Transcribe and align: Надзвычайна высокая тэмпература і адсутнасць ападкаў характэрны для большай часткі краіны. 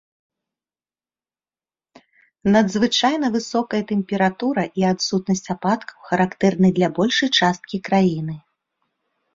Надзвычайна 2.55 3.31
высокая 3.37 3.83
тэмпература 3.93 4.63
і 4.83 4.87
адсутнасць 4.93 5.51
ападкаў 5.57 5.97
характэрны 6.11 6.67
для 6.81 6.87
большай 6.99 7.29
часткі 7.43 7.77
краіны. 7.91 8.35